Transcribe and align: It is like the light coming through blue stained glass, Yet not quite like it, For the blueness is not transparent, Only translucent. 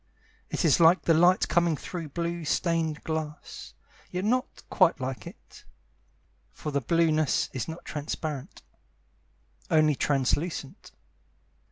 It 0.49 0.65
is 0.65 0.79
like 0.79 1.03
the 1.03 1.13
light 1.13 1.47
coming 1.47 1.77
through 1.77 2.09
blue 2.09 2.43
stained 2.43 3.03
glass, 3.03 3.75
Yet 4.09 4.25
not 4.25 4.63
quite 4.67 4.99
like 4.99 5.27
it, 5.27 5.63
For 6.51 6.71
the 6.71 6.81
blueness 6.81 7.51
is 7.53 7.67
not 7.67 7.85
transparent, 7.85 8.63
Only 9.69 9.93
translucent. 9.93 10.91